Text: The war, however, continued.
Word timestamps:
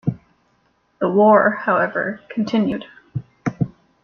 The 0.97 1.11
war, 1.11 1.51
however, 1.51 2.21
continued. 2.27 2.85